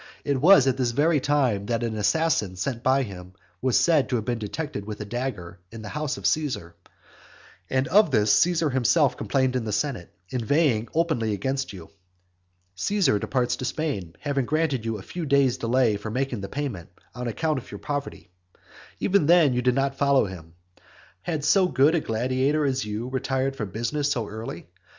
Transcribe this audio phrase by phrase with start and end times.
[0.25, 4.15] It was at this very time that an assassin sent by him was said to
[4.15, 6.73] have been detected with a dagger in the house of Caesar.
[7.69, 11.91] And of this Caesar himself complained in the senate, inveighing openly against you.
[12.73, 16.89] Caesar departs to Spain, having granted you a few days delay for making the payment,
[17.13, 18.31] on account of your poverty.
[18.99, 20.53] Even then you do not follow him.
[21.21, 24.65] Had so good a gladiator as you retired from business so early?